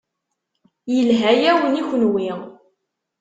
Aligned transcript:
Yelha-yawen 0.93 1.79
i 1.81 1.83
kunwi. 1.87 2.25